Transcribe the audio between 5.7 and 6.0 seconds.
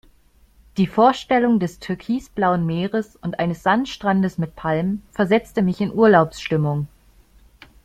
in